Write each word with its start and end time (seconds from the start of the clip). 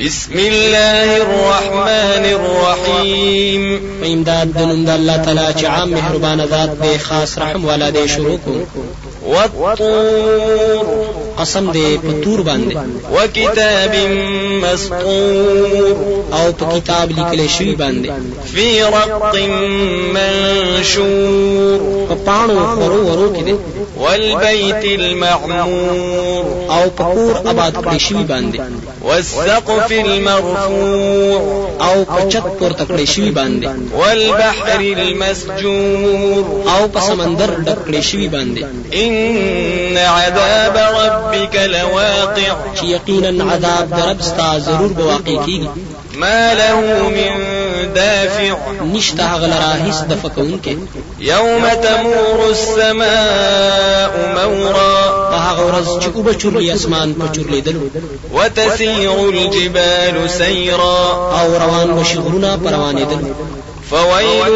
بسم 0.00 0.32
الله 0.38 1.16
الرحمن 1.16 2.24
الرحيم. 2.24 3.62
امداد 4.04 4.52
د 4.52 4.58
نوم 4.58 4.84
د 4.84 4.88
الله 4.90 5.16
تعالی 5.16 5.54
چې 5.60 5.64
عام 5.64 5.90
مهربان 5.90 6.46
ذات 6.46 6.82
دی 6.82 6.98
خاص 6.98 7.38
رحم 7.38 7.64
والا 7.64 7.90
دی 7.90 8.08
شروع 8.08 8.38
کو 8.44 8.64
والطور. 9.22 10.86
قسم 11.38 11.70
دی 11.72 11.98
په 12.04 12.12
تور 12.24 12.40
باندې 12.48 12.76
وكتاب 13.14 13.94
مسطور 14.64 15.96
أو 16.38 16.52
په 16.58 16.64
کتاب 16.74 17.10
لیکل 17.18 17.46
شوی 17.56 17.74
باندې 17.82 18.10
في 18.52 18.82
رق 18.96 19.34
منشور 20.16 21.78
په 22.08 22.14
پاڼو 22.26 22.58
خورو 22.74 23.00
ورو 23.06 23.28
کې 23.34 23.54
والبيت 23.96 24.84
المعمور 25.00 26.44
او 26.76 26.90
په 26.96 27.04
کور 27.14 27.34
آباد 27.52 27.74
کړی 27.84 27.98
شوی 28.06 28.24
باندې 28.24 28.60
والسقف 29.02 29.92
المرفوع 29.92 31.40
او 31.80 32.04
په 32.04 32.28
چت 32.32 32.46
پورته 32.58 32.84
کړی 32.90 33.04
شوی 33.14 33.30
باندې 33.30 33.68
والبحر 34.00 34.80
المسجور 34.80 36.44
او 36.74 36.88
په 36.88 37.00
سمندر 37.08 37.50
کړی 37.86 38.00
شوی 38.10 38.28
باندې 38.28 38.62
إن 39.02 39.96
عذاب 39.96 40.76
ربك 41.24 41.56
لواقع. 41.56 42.54
چې 42.76 42.84
یقینا 42.84 43.52
عذاب 43.52 43.88
د 43.88 44.08
رب 44.08 44.22
ستا 44.22 44.58
ضرور 44.58 44.92
به 44.92 45.04
واقع 45.04 45.46
کیږي 45.46 45.68
ما 46.16 46.54
له 46.54 46.80
من 47.08 47.32
دافع. 47.94 48.56
نشته 48.84 49.22
هغه 49.22 49.46
لره 49.46 49.74
هیڅ 49.86 50.04
دفع 50.04 50.14
کوونکی 50.22 50.76
يوم 51.18 51.68
تمور 51.82 52.48
السماء 52.48 54.10
مورا. 54.34 55.30
په 55.30 55.36
هغه 55.36 55.62
ورځ 55.68 56.02
چې 56.02 56.08
و 56.14 56.21
به 56.21 56.34
چورلي 56.34 56.72
اسمان 56.72 57.14
په 57.14 57.24
چورلیدلو. 57.34 57.80
وتسير 58.32 59.28
الجبال 59.28 60.30
سيرا. 60.30 61.04
او 61.40 61.56
روان 61.56 62.00
به 62.00 62.07
شي 62.07 62.18
غرونه 62.18 62.56
په 62.56 62.70
روانېدلو 62.70 63.53
فويل 63.90 64.54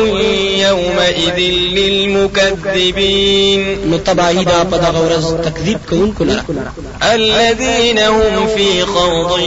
يومئذ 0.60 1.38
للمكذبين. 1.78 3.62
نو 3.90 3.96
تباهی 3.98 4.44
دا 4.44 4.64
په 4.64 4.76
دغه 4.76 5.00
ورځ 5.08 5.24
تکذیب 5.44 5.78
کوونکو 5.88 6.24
لره. 6.24 6.44
الذين 7.02 7.98
هم 7.98 8.46
في 8.56 8.82
خوض 8.82 9.40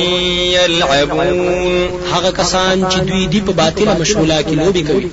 يلعبون. 0.54 1.90
هغه 2.14 2.32
کسان 2.32 2.86
چې 2.90 2.98
دوی 2.98 3.28
دی 3.28 3.42
په 3.42 3.52
باطله 3.52 3.94
مشغوله 4.00 4.42
کې 4.42 4.52
لوبي 4.52 4.82
کوي 4.82 5.10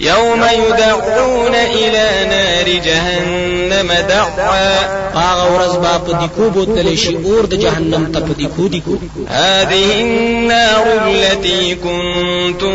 يوم 0.00 0.42
يدعون 0.52 1.54
إلى 1.54 2.08
نار 2.28 2.68
جهنم 2.84 3.92
دعا 4.08 5.00
هغه 5.14 5.44
ورځ 5.54 5.76
به 5.76 5.98
په 6.06 6.12
دیکو 6.20 6.50
بوتلی 6.50 6.96
شي 6.96 7.16
اور 7.24 7.44
د 7.44 7.54
جهنم 7.54 8.06
ته 8.12 8.20
په 8.20 8.32
دیکو 8.38 8.98
هذه 9.28 10.00
النار 10.00 10.86
التي 11.06 11.74
كنتم 11.74 12.74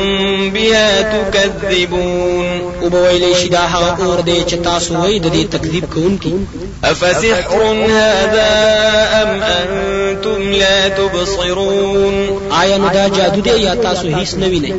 بها 0.50 1.02
تكذبون. 1.02 2.46
او 2.82 2.90
به 2.90 3.00
ویلې 3.10 3.36
شي 3.42 3.50
دا 3.50 3.60
هغه 3.60 4.06
اور 4.06 4.20
دی 4.20 4.44
چې 4.50 4.56
تاسو 4.64 4.94
وایي 4.94 5.20
د 5.20 5.28
دې 5.34 5.56
تکذیب 5.56 5.86
کوونکی. 5.94 6.34
أفسحر 6.84 7.64
هذا 7.90 8.52
أم 9.22 9.42
أنتم 9.42 10.52
لا 10.52 10.90
تبصرون؟ 10.90 12.16
آیا 12.52 12.78
نو 12.78 12.88
دا 12.90 13.08
جادو 13.08 13.42
دی 13.42 13.62
یا 13.62 13.76
تاسو 13.76 14.08
هیڅ 14.08 14.34
نه 14.38 14.48
وینئ 14.48 14.74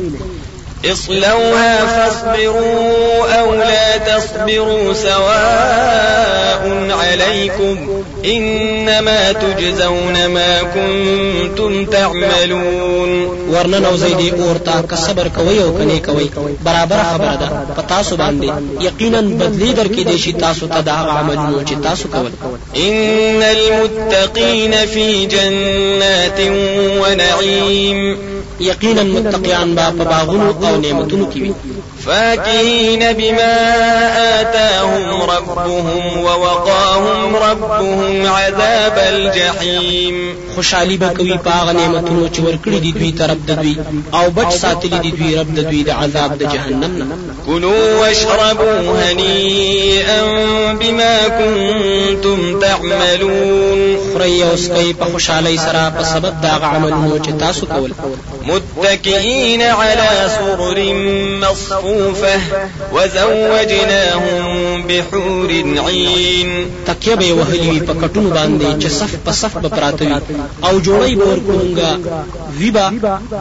اصلوها 0.85 1.85
فاصبروا 1.85 3.27
أو 3.39 3.53
لا 3.53 3.97
تصبروا 3.97 4.93
سواء 4.93 6.89
عليكم 6.91 8.03
إنما 8.25 9.31
تجزون 9.31 10.27
ما 10.27 10.61
كنتم 10.63 11.85
تعملون. 11.85 13.27
ورننوځئ 13.51 13.85
دې 13.85 13.95
اور 13.95 14.31
ته 14.31 14.81
که 14.89 14.95
صبر 14.95 15.27
کوئ 15.27 15.63
او 15.63 15.77
که 15.77 15.90
نه 15.90 15.99
یې 15.99 16.04
کوئ 16.04 16.29
برابر 16.65 17.03
خبره 17.13 17.35
ده 17.35 17.49
په 17.77 17.81
تاسو 17.89 18.17
باندې 18.17 18.51
یقینا 18.81 19.21
بدلی 19.21 19.73
درکې 19.73 20.03
دي 20.07 20.17
شي 20.17 20.31
تاسو 20.31 20.67
ته 20.67 20.81
دا 20.81 20.91
عملونه 20.91 21.65
چې 21.65 21.83
تاسو 21.83 22.07
کول 22.07 22.31
إن 22.75 23.43
المتقين 23.43 24.85
في 24.85 25.25
جنات 25.25 26.39
ونعيم. 27.01 28.36
یقینا 28.59 29.03
متقیان 29.03 29.75
به 29.75 29.85
په 29.97 30.03
باغونو 30.11 30.49
او 30.67 30.77
نعمتونو 30.83 31.25
کې 31.31 31.39
وي 31.41 31.51
فاكهين 32.07 33.13
بما 33.13 33.55
آتاهم 34.41 35.21
ربهم 35.21 36.17
ووقاهم 36.17 37.35
ربهم 37.35 38.27
عذاب 38.27 38.97
الجحيم. 38.97 40.35
خوشحالي 40.55 40.97
به 40.97 41.07
کوي 41.07 41.39
هغه 41.45 41.71
نعمتونو 41.71 42.27
چې 42.27 42.39
ورکړي 42.39 42.79
دي 42.79 42.91
دوی 42.91 43.11
طرف 43.11 43.37
د 43.47 43.51
دوی 43.51 43.77
أو 44.13 44.29
بچ 44.29 44.53
ساتلي 44.53 44.99
دي 44.99 45.11
دوی 45.11 45.35
رب 45.39 45.55
د 45.55 45.59
دوی 45.59 45.83
د 45.83 45.89
عذاب 45.89 46.37
د 46.37 46.43
جهنم 46.53 46.97
نه. 46.97 47.17
كلوا 47.47 48.01
واشربوا 48.01 48.79
هنيئا 49.03 50.21
بما 50.73 51.27
كنتم 51.27 52.59
تعملون. 52.59 53.97
خوري 54.13 54.43
أو 54.43 54.55
سکي 54.55 54.93
په 54.93 55.05
خوشحالي 55.05 55.57
سره 55.57 55.89
په 55.89 56.03
سبب 56.03 56.41
دا 56.41 56.49
عملونو 56.49 57.17
چې 57.17 57.31
تاسو 57.39 57.65
کول. 57.65 57.93
متكئين 58.47 59.61
على 59.61 60.29
سرر 60.37 60.93
مصفوفة 61.41 61.96
وزوجناهم 62.93 64.83
بحور 64.87 65.51
عين. 65.87 66.49
تکیه 66.87 67.15
به 67.15 67.33
وهلی 67.33 67.79
په 67.79 67.93
کټونو 67.93 68.29
باندې 68.37 68.83
چې 68.83 68.87
صف 68.87 69.15
په 69.25 69.31
صف 69.31 69.57
به 69.57 69.69
پراته 69.69 70.21
أو 70.63 70.79
جوړی 70.79 71.13
به 71.15 71.25
ورکړونګا 71.25 71.91
ویبا 72.59 72.91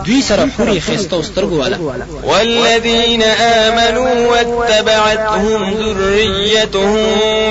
دوی 0.07 0.21
سره 0.23 0.49
حوري 0.59 0.81
خسته 0.81 1.23
سترګو 1.23 1.57
والا. 1.61 1.77
والذين 2.25 3.23
آمنوا 3.23 4.27
واتبعتهم 4.31 5.75
ذريتهم 5.75 6.97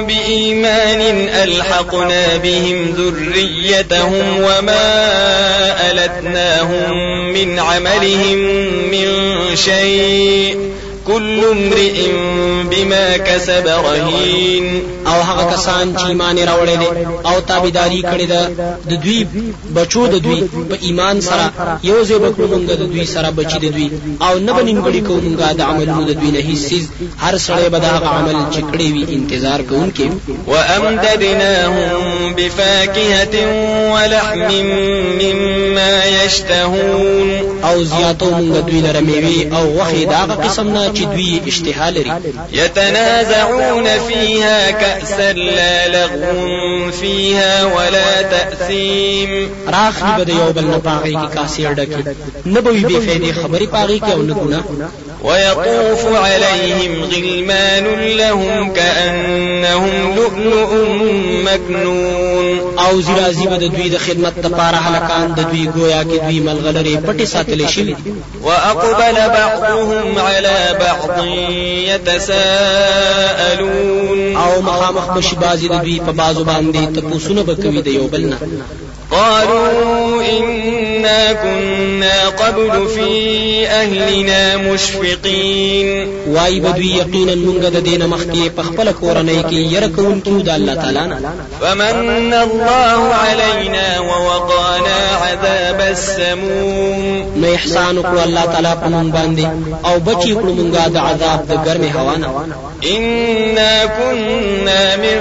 بإيمان 0.08 1.02
ألحقنا 1.44 2.38
بهم 2.38 2.78
ذريتهم 2.98 4.26
وما 4.42 4.86
ألتناهم 5.92 6.94
من 7.34 7.60
عملهم 7.60 8.38
من 8.92 9.08
شيء 9.56 10.58
كل 11.08 11.40
امرئ 11.52 11.98
بما 12.72 13.18
كسب 13.18 13.68
رهين. 13.68 14.66
او 15.08 15.22
هغه 15.22 15.56
کسان 15.56 15.96
چې 15.98 16.06
ایمان 16.06 16.38
راوړل 16.38 16.80
دي 16.80 16.90
او 17.26 17.40
تابعداري 17.40 18.02
کړې 18.02 18.28
ده 18.34 18.42
د 18.90 18.94
دوی 19.04 19.28
بچو 19.76 20.08
د 20.08 20.16
دوی 20.26 20.40
په 20.70 20.78
ایمان 20.82 21.22
سره. 21.22 21.46
یو 21.84 22.04
ځای 22.04 22.18
بکړو 22.18 22.46
مونږ 22.54 22.64
د 22.70 22.84
دوی 22.94 23.06
سره 23.06 23.32
بچی 23.32 23.58
د 23.60 23.68
دوی. 23.76 23.90
او 24.22 24.40
نه 24.40 24.52
بنیمګړي 24.54 25.02
کوو 25.08 25.22
مونږ 25.26 25.36
د 25.60 25.62
عملونو 25.62 26.04
د 26.06 26.12
دوی 26.20 26.32
نه 26.32 26.40
هیڅ 26.40 26.84
هر 27.24 27.38
سړی 27.38 27.70
به 27.74 27.80
دا 27.80 27.94
عمل 28.16 28.38
چې 28.54 28.62
کړی 28.72 28.88
وي 28.94 29.04
انتظار 29.18 29.62
کوونکی 29.62 30.10
وأمددناهم 30.48 32.34
بفاكهة 32.38 33.36
ولحم 33.94 34.66
مما 35.22 36.06
يشتهون. 36.06 37.30
او 37.64 37.84
زیاتو 37.84 38.26
مونږ 38.32 38.52
دوی 38.68 38.82
لره 38.82 39.00
میوه 39.00 39.58
او 39.58 39.80
غوښې 39.80 40.06
د 40.06 40.22
قسم 40.44 40.68
نه 40.68 40.95
چې 40.96 41.04
دوی 41.04 41.42
اشتها 41.48 41.90
لري؟ 41.92 42.12
يتنازعون 42.52 43.88
فيها 44.08 44.72
كأسا 44.72 45.34
لا 45.34 45.88
لغو 45.88 46.92
فيها 46.92 47.64
ولا 47.64 48.22
تأثيم. 48.22 49.50
راخلی 49.68 50.12
به 50.18 50.24
د 50.24 50.30
یو 50.30 50.54
بل 50.54 50.66
نه 50.66 50.78
پاغي 50.78 51.14
کې 51.14 51.36
کاسې 51.36 51.62
ډکې 51.78 52.02
نه 52.46 52.60
به 52.62 52.70
وي 52.72 52.84
بې 52.84 53.00
فایدې 53.06 53.32
خبرې 53.42 53.68
پاغي 53.76 54.00
کې 54.00 54.12
او 54.12 54.22
نه 54.22 54.34
ګناه 54.34 54.64
ويطوف 55.26 56.06
عليهم 56.06 57.04
غلمان 57.04 57.86
لهم 58.18 58.74
كأنهم 58.74 60.16
لؤلؤ 60.16 60.72
مكنون. 61.46 62.76
او 62.80 63.02
زرازی 63.02 63.48
به 63.48 63.58
د 63.58 63.64
دوی 63.76 63.90
د 63.90 63.98
خدمت 63.98 64.34
لپاره 64.46 64.76
هلکان 64.76 65.34
د 65.38 65.40
دوی 65.52 65.70
گویا 65.76 66.04
کې 66.04 66.18
دوی 66.26 66.40
ملغلرې 66.40 66.98
پټې 67.08 67.24
ساتلې 67.24 67.68
شوي 67.70 67.96
وأقبل 68.44 69.16
بعضهم 69.30 70.20
على 70.20 70.58
بعض 70.80 71.26
يتساءلون. 71.90 73.56
او 74.36 74.62
مخامخ 74.62 75.18
به 75.18 75.25
شي 75.25 75.36
بعضې 75.36 75.68
د 75.68 75.82
دوی 75.82 76.00
په 76.00 76.12
بعضو 76.12 76.44
باندې 76.44 76.98
تپوسونه 76.98 77.44
به 77.44 77.56
کوي 77.56 77.82
د 77.82 77.88
یو 77.88 78.08
بل 78.08 78.22
نه. 78.22 78.38
قالوا 79.12 80.15
كنا 81.34 82.28
قبل 82.28 82.88
في 82.88 83.68
أهلنا 83.68 84.58
مشفقين. 84.58 86.08
وایي 86.28 86.60
به 86.60 86.71
دوی 86.71 86.88
یقینا 86.88 87.36
مونږ 87.36 87.66
د 87.66 87.84
دینه 87.84 88.08
مخکې 88.08 88.50
په 88.58 88.62
خپل 88.62 88.92
کورنۍ 88.92 89.44
کې 89.50 89.54
یره 89.54 89.88
کوونکي 89.88 90.22
وو 90.22 90.40
د 90.40 90.50
الله 90.50 90.76
تعالی 90.76 91.00
نه. 91.00 91.18
فمن 91.62 92.34
الله 92.34 93.14
علينا 93.14 94.00
ووقانا 94.00 95.00
عذاب 95.24 95.82
السموم. 95.82 97.26
نو 97.36 97.54
احسان 97.54 98.02
کړو 98.04 98.20
الله 98.24 98.46
تعالی 98.46 98.74
په 98.82 98.88
مونږ 98.88 99.14
باندې 99.14 99.46
أو 99.86 100.00
بچی 100.00 100.34
کړو 100.36 100.52
مونږه 100.60 100.90
د 100.90 100.98
عذاب 100.98 101.48
د 101.48 101.52
ګرمه 101.66 101.92
هوا 101.98 102.18
نه. 102.18 102.30
إنا 102.96 103.86
كنا 103.86 104.96
من 104.96 105.20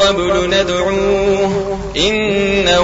قبل 0.00 0.50
ندعوه. 0.50 1.73
إنه 1.96 2.78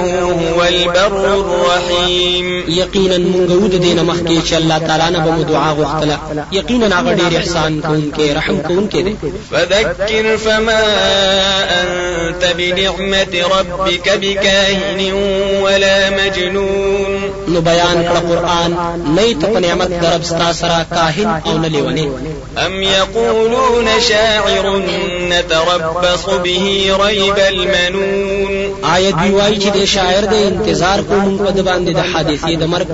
هو 0.54 0.62
البر 0.62 1.34
الرحيم. 1.34 2.64
یقینا 2.68 3.16
مونږ 3.16 3.50
ود 3.50 3.74
دینه 3.80 4.02
مخکې 4.02 4.48
چې 4.48 4.52
الله 4.52 4.78
تعالی 4.78 5.16
نه 5.16 5.24
به 5.24 5.42
دعا 5.42 5.74
غوښتله 5.74 6.18
یقینا 6.52 7.00
هغه 7.00 7.14
ډیر 7.14 7.36
احسان 7.36 7.80
کوونکی 7.80 8.32
رحم 8.34 8.58
کوونکی 8.68 9.02
دی 9.02 9.16
فذكر 9.50 10.36
فما 10.36 10.82
أنت 11.82 12.44
بنعمة 12.58 13.34
ربك 13.58 14.18
بكاهن 14.22 15.12
ولا 15.62 16.10
مجنون. 16.10 17.20
نو 17.48 17.60
بیان 17.60 18.04
کړه 18.08 18.20
قرآن 18.30 18.70
نه 19.16 19.32
ته 19.40 19.46
په 19.46 19.58
نعمت 19.58 19.88
د 20.02 20.09
رب 20.09 20.22
ستا 20.24 20.52
سره 20.52 20.86
کاهن 20.90 21.42
او 21.46 21.58
نه 21.58 21.68
لیونی 21.68 22.08
أم 22.66 22.82
يقولون 22.82 23.86
شاعر 24.08 24.82
نتربص 25.30 26.24
به 26.44 26.64
ريب 27.06 27.38
المنون. 27.38 28.52
آیا 28.82 29.14
دوی 29.22 29.30
وایي 29.30 29.56
چې 29.60 29.68
د 29.76 29.84
شاعر 29.84 30.24
د 30.24 30.34
انتظار 30.34 31.00
کوم 31.00 31.38
په 31.38 31.50
د 31.50 31.60
باندې 31.60 31.90
د 31.90 32.00
حادثې 32.12 32.56
د 32.56 32.64
مرګ 32.64 32.86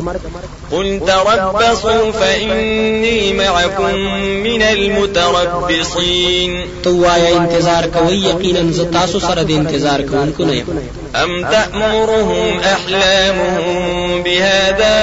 قل 0.71 1.00
تربصوا 1.06 2.12
فإني 2.12 3.33
معكم 3.33 3.94
من 4.43 4.62
المتربصين. 4.62 6.53
ته 6.82 6.96
وایه 6.96 7.37
انتظار 7.37 7.87
کوي 7.87 8.17
یقینا 8.17 8.73
زه 8.73 8.81
تاسو 8.81 9.21
سره 9.21 9.43
د 9.43 9.50
انتظار 9.50 10.00
کوونکو 10.03 10.44
نه 10.44 10.55
یم. 10.55 10.67
أم 11.17 11.44
تأمرهم 11.44 12.61
أحلامهم 12.61 14.23
بهذا 14.23 14.97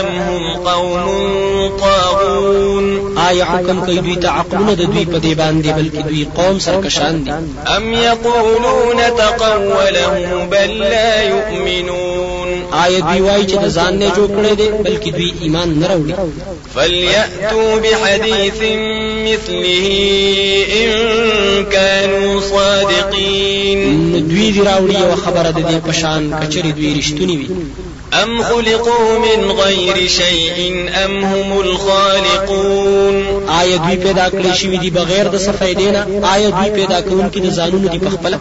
أم 0.00 0.06
هم 0.06 0.56
قوم 0.56 1.06
طاغون؟ 1.80 2.07
آیا 3.28 3.44
حکم 3.44 3.80
کوي 3.86 3.98
دوی 3.98 4.16
ته 4.16 4.28
عقلونه 4.28 4.74
د 4.74 4.82
دوی 4.92 5.04
په 5.12 5.18
دی 5.24 5.34
باندې 5.34 5.68
بلکې 5.78 6.02
دوی 6.08 6.24
قوم 6.38 6.58
سرکشان 6.58 7.24
دي. 7.24 7.32
أم 7.76 7.92
يقولون 7.92 9.00
تقوله 9.18 10.46
بل 10.50 10.70
لا 10.78 11.22
يؤمنون 11.22 12.48
آیا 12.72 12.98
دوی 13.00 13.20
وایي 13.20 13.44
چې 13.46 13.56
د 13.64 13.68
ځان 13.76 13.92
نه 13.98 14.08
جوړ 14.16 14.28
کړی 14.36 14.54
دی 14.60 14.68
بلکې 14.84 15.10
دوی 15.16 15.30
ایمان 15.40 15.68
نه 15.80 15.86
راوړي؟ 15.86 16.14
فليأتوا 16.74 17.76
بحديث 17.76 18.60
مثله 19.28 19.86
إن 20.80 20.90
كانوا 21.64 22.40
صادقين. 22.40 23.78
نو 24.12 24.18
دوی 24.18 24.50
دی 24.52 24.60
راوړي 24.60 24.96
یو 25.04 25.16
خبره 25.24 25.50
د 25.50 25.60
دې 25.68 25.88
پشان 25.88 26.22
که 26.40 26.56
چرې 26.56 26.72
دوی 26.72 26.94
رښتونی 27.00 27.36
وي 27.36 27.48
أم 28.22 28.42
خلقوا 28.42 29.18
من 29.18 29.50
غير 29.50 30.08
شيء 30.08 30.88
أم 31.04 31.24
هم 31.24 31.60
الخالقون 31.60 33.48
آیا 33.48 33.76
دوی 33.76 33.96
پیدا 33.96 34.28
کړی 34.30 34.52
شوی 34.60 34.78
دي 34.78 34.90
بغیر 34.90 35.28
د 35.28 35.38
څه 35.38 35.50
فائدې 35.60 35.88
نه؟ 35.92 36.06
آیا 36.32 36.50
دوی 36.50 36.70
پیدا 36.70 37.00
کوونکي 37.00 37.40
د 37.40 37.50
ځانونو 37.50 37.88
دي 37.88 37.98
په 37.98 38.10
خپل 38.10 38.34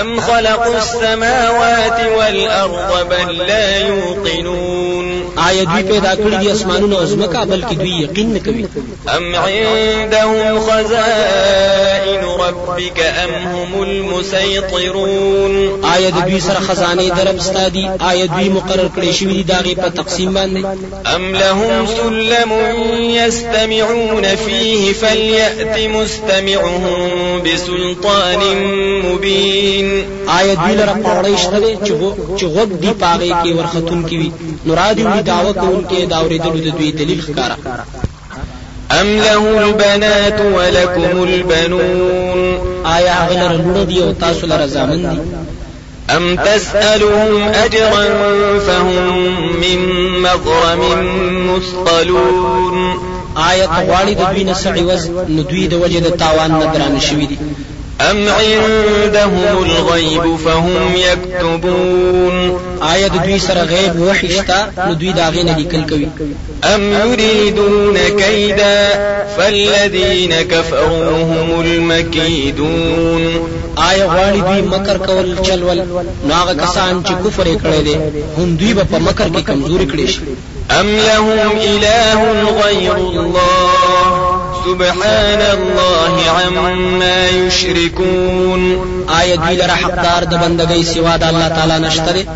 أم 0.00 0.20
خلقوا 0.20 0.76
السماوات 0.76 2.00
والأرض 2.18 3.08
بل 3.10 3.36
لا 3.46 3.78
يوقنون 3.88 5.15
آیا 5.36 5.64
دوی 5.64 5.82
پیدا 5.82 6.14
کړی 6.16 6.36
دي 6.40 6.50
اسمانونه 6.50 6.96
او 6.98 7.06
ځمکه 7.06 7.44
بلکې 7.52 7.74
دوی 7.74 7.90
یقین 8.02 8.32
نه 8.32 8.38
کوي؟ 8.40 8.64
أم 9.16 9.34
عندهم 9.34 10.60
خزائن 10.60 12.24
ربك 12.40 13.00
أم 13.00 13.30
هم 13.46 13.82
المسيطرون 13.82 15.84
آیا 15.94 16.10
د 16.10 16.18
دوی 16.28 16.40
سره 16.40 16.60
خزانه 16.68 17.08
درب 17.08 17.40
ستا 17.40 17.64
دي 17.64 17.88
آیا 18.00 18.26
دوی 18.26 18.48
مقرر 18.48 18.88
کړی 18.96 19.10
شوی 19.18 19.34
دي 19.34 19.42
داغه 19.42 19.74
په 19.74 19.88
تقسیم 19.88 20.34
باندې؟ 20.34 20.64
أم 21.14 21.34
لهم 21.34 21.86
سلم 21.86 22.52
يستمعون 23.10 24.24
فيه 24.36 24.92
فليأت 24.92 25.78
مستمعهم 25.96 27.42
بسلطان 27.44 28.40
مبين 29.04 30.04
آیا 30.28 30.54
دوی 30.54 30.74
لره 30.74 30.96
پاوړی 31.04 31.38
شته 31.40 31.58
دی 31.60 31.76
چې 31.86 31.92
غو- 31.92 32.38
چې 32.38 32.44
غوږ 32.44 32.68
دی 32.82 32.90
په 33.00 33.16
هغې 33.16 33.32
کې 33.44 33.52
ورختون 33.58 34.04
کې 34.08 34.12
وي. 34.14 34.32
نو 34.66 34.74
داوا 35.30 35.52
کوونکې 35.62 35.98
دا 36.10 36.16
اورېدلو 36.22 36.58
د 36.66 36.68
دوی 36.76 36.90
دلیل 36.92 37.20
ښکارا 37.26 37.56
أم 39.00 39.06
له 39.06 39.64
البنات 39.64 40.40
ولكم 40.40 41.22
البنون؟ 41.22 42.58
آیا 42.86 43.12
هغه 43.12 43.34
لره 43.34 43.56
لوڼه 43.56 43.84
دي 43.88 44.04
او 44.04 44.12
تاسو 44.12 44.46
لره 44.46 44.66
زامن 44.66 45.10
دي؟ 45.10 45.18
أم 46.16 46.36
تسألهم 46.36 47.42
أجرا 47.64 48.04
فهم 48.58 49.12
من 49.60 49.78
مغرم 50.22 50.80
مثقلون؟ 51.50 52.96
ته 53.36 53.86
غواړي 53.86 54.14
د 54.14 54.22
دوی 54.32 54.44
نه 54.44 54.54
څه 54.54 54.66
عوض 54.66 55.10
نو 55.28 55.42
دوی 55.42 55.66
د 55.66 56.08
تاوان 56.16 56.50
نه 56.50 56.72
درانه 56.74 57.00
شوي 57.00 57.26
دي. 57.26 57.38
أم 58.00 58.28
عندهم 58.28 59.64
الغيب 59.64 60.36
فهم 60.36 60.96
يكتبون؟ 60.96 62.58
آیا 62.92 63.08
د 63.08 63.16
دوی 63.26 63.38
سره 63.46 63.62
غیب 63.72 64.00
وحی 64.00 64.28
شته؟ 64.36 64.58
نو 64.86 64.92
دوی 65.00 65.12
د 65.12 65.26
هغې 65.30 65.42
نه 65.42 65.56
لیکل 65.58 65.82
کوي. 65.90 66.08
أم 66.74 66.82
يريدون 66.92 67.96
كيدا 68.18 68.78
فالذين 69.36 70.32
كفروا 70.42 71.10
هم 71.30 71.60
المكيدون. 71.60 73.22
آیا 73.76 74.06
غواړي 74.06 74.40
دوی 74.48 74.62
مکر 74.62 74.96
کول 75.06 75.36
چلول 75.42 75.78
نو 76.26 76.34
هغه 76.34 76.54
کسان 76.54 77.02
چې 77.04 77.12
کفر 77.24 77.46
یې 77.46 77.58
کړی 77.64 77.80
دی 77.86 77.96
هم 78.38 78.56
دوی 78.56 78.72
به 78.74 78.84
په 78.84 78.98
مکر 78.98 79.28
کې 79.28 79.42
کمزوري 79.46 79.86
کړي 79.86 80.06
شي. 80.06 80.20
أم 80.80 80.86
لهم 80.86 81.58
إله 81.58 82.20
غير 82.62 82.96
الله 82.96 84.35
سبحان 84.66 85.42
الله 85.56 86.14
عما 86.30 87.28
يشركون. 87.28 88.62
آیا 89.08 89.36
دوی 89.36 89.56
لره 89.56 89.72
حقدار 89.72 90.24
د 90.24 90.34
بندګۍ 90.34 90.82
سوا 90.94 91.16
د 91.16 91.22
الله 91.22 91.48
تعالی 91.48 91.86
نشته 91.86 92.12
دی. 92.12 92.26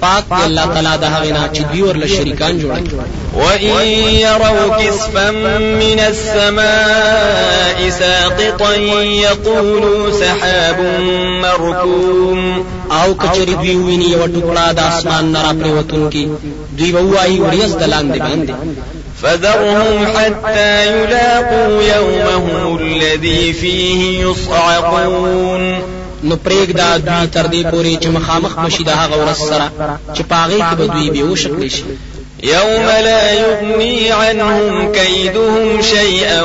پاک 0.00 0.24
دی 0.28 0.42
الله 0.44 0.66
تعالی 0.66 0.98
د 1.00 1.04
هغه 1.04 1.32
نه 1.32 1.50
چې 1.54 1.60
دوی 1.72 1.82
ورله 1.82 2.06
شریکان 2.06 2.60
جوړي 2.60 2.82
وإن 3.34 3.86
يروا 4.26 4.78
كسفا 4.78 5.30
من 5.82 6.00
السماء 6.00 7.90
ساقطا 7.90 8.74
يقولوا 8.74 10.10
سحاب 10.20 10.78
مركوم. 11.42 12.64
او 12.90 13.14
کچری 13.14 13.54
دوی 13.54 13.74
ویني 13.76 14.08
یو 14.12 14.26
ټوکړه 14.26 14.72
د 14.78 14.78
اسمان 14.78 15.32
نه 15.32 15.42
را 15.42 15.52
پریوتون 15.60 16.10
کی 16.10 16.24
دوی 16.78 16.92
به 16.92 17.00
وایي 17.00 17.38
وریځ 17.40 17.72
د 17.80 17.82
لاندې 17.82 18.18
باندې 18.18 18.54
فذرهم 19.22 20.06
حتى 20.06 20.86
يلاقوا 20.86 21.82
يومهم 21.82 22.78
الذي 22.78 23.52
فيه 23.52 24.24
يصعقون. 24.24 25.82
نو 26.24 26.36
پرېګ 26.36 26.72
دا 26.76 26.96
دوی 26.96 27.26
تر 27.26 27.46
دې 27.46 27.62
پورې 27.72 27.98
چې 28.02 28.08
مخامخ 28.08 28.58
بشي 28.60 28.84
د 28.84 28.88
هغه 28.88 29.16
ورځ 29.24 29.38
سره 29.50 29.70
چې 30.14 30.22
پاغې 30.22 30.60
کې 30.60 30.74
به 30.74 30.86
دوی 30.86 31.10
به 31.10 31.22
وشکلی 31.32 31.70
شي. 31.70 31.84
يوم 32.42 32.86
لا 32.86 33.32
يغني 33.32 34.10
عنهم 34.10 34.92
كيدهم 34.92 35.82
شيئا 35.82 36.42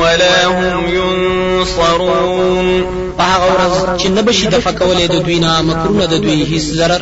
ولا 0.00 0.46
هم 0.46 0.84
ينصرون. 0.98 2.84
هغه 3.18 3.46
ورځ 3.54 4.00
چې 4.00 4.06
نه 4.06 4.22
بشي 4.22 4.46
د 4.46 4.58
فکولې 4.58 5.06
د 5.10 5.16
دوی 5.24 5.38
نه 5.38 5.62
مکرونه 5.62 6.06
د 6.06 6.14
دوی 6.24 6.46
هیڅ 6.52 6.64
ضرر 6.78 7.00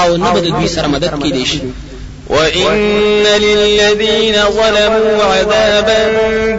او 0.00 0.16
نه 0.16 0.32
به 0.32 0.40
د 0.40 0.48
دوی 0.56 0.68
سره 0.68 0.86
مدد 0.86 1.12
کېدی 1.22 1.44
شي 1.50 1.60
وإن 2.28 3.22
للذين 3.22 4.34
ظلموا 4.34 5.24
عذابا 5.24 5.98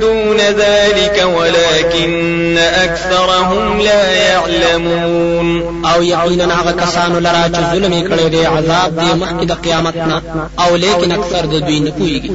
دون 0.02 0.38
ذلك 0.38 1.26
ولكن 1.36 2.58
أكثرهم 2.58 3.82
لا 3.82 4.12
يعلمون 4.12 5.86
أو 5.86 6.02
یقینا 6.02 6.62
هغه 6.62 6.72
کسانو 6.72 7.20
لرا 7.20 7.48
چې 7.54 7.74
ظلم 7.74 7.94
یې 7.94 8.10
کړی 8.12 8.28
دی 8.32 8.46
عذاب 8.46 9.00
دی 9.00 9.26
مخکې 9.26 9.46
د 9.46 9.52
قیامت 9.52 9.96
نه 9.96 10.22
أو 10.60 10.76
لیکن 10.76 11.12
اکثر 11.12 11.46
د 11.46 11.66
دوی 11.66 11.80
نه 11.80 11.92
پوهیږي 11.92 12.32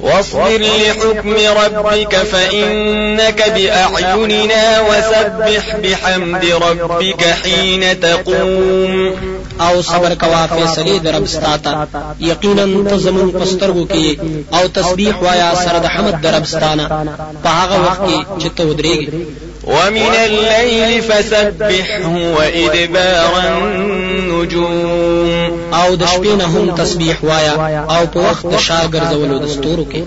واصبر 0.00 0.58
لحكم 0.58 1.34
ربك 1.64 2.16
فإنك 2.16 3.50
بأعيننا 3.50 4.80
وسبح 4.80 5.76
بحمد 5.76 6.44
ربك 6.44 7.22
حين 7.24 8.00
تقوم. 8.00 9.29
او 9.66 9.82
صبر 9.82 10.14
کوا 10.14 10.46
فیصله 10.46 10.98
در 10.98 11.12
رب 11.16 11.26
ستاتا 11.26 11.86
یقینا 12.20 12.66
ته 12.90 12.96
زمونږ 12.96 13.32
په 13.32 13.47
سترګو 13.47 13.84
کې 13.92 14.18
او 14.56 14.68
تسبیح 14.68 15.14
وایا 15.24 15.54
سره 15.54 15.78
د 15.78 15.86
حمد 15.94 16.20
د 16.22 16.34
رب 16.36 16.44
ستا 16.44 16.65
نه 16.65 16.86
په 17.42 17.48
هغه 17.48 17.76
وخت 17.86 18.00
کې 18.08 18.18
چې 18.40 18.48
ته 18.56 18.62
ودرېږي 18.68 19.08
ومن 19.64 20.14
الليل 20.24 21.02
فسبحه 21.02 22.08
وإدبار 22.36 23.32
النجوم. 23.56 25.50
او 25.72 25.96
د 25.96 26.02
شپې 26.06 26.32
نه 26.40 26.44
هم 26.44 26.74
تسبیح 26.82 27.16
وایا 27.22 27.54
او 27.94 28.06
په 28.06 28.18
وخت 28.26 28.44
د 28.52 28.56
شا 28.66 28.80
ګرځولو 28.94 29.36
د 29.44 29.46
ستورو 29.54 29.84
کې 29.92 30.02